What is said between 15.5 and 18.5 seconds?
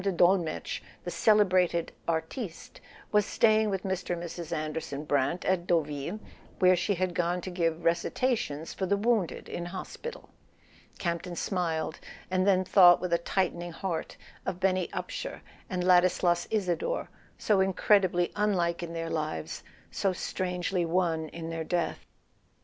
and Ladislas Isador, so incredibly